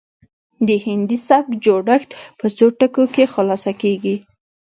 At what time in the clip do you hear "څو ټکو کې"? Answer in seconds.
2.57-3.23